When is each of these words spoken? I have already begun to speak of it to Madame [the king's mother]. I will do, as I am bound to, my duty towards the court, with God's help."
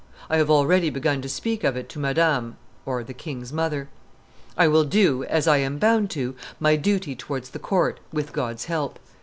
I 0.31 0.37
have 0.37 0.49
already 0.49 0.89
begun 0.89 1.21
to 1.21 1.29
speak 1.29 1.63
of 1.63 1.77
it 1.77 1.87
to 1.89 1.99
Madame 1.99 2.57
[the 2.87 3.13
king's 3.15 3.53
mother]. 3.53 3.87
I 4.57 4.67
will 4.67 4.83
do, 4.83 5.25
as 5.25 5.47
I 5.47 5.57
am 5.57 5.77
bound 5.77 6.09
to, 6.09 6.33
my 6.59 6.75
duty 6.75 7.15
towards 7.15 7.51
the 7.51 7.59
court, 7.59 7.99
with 8.11 8.33
God's 8.33 8.65
help." 8.65 8.97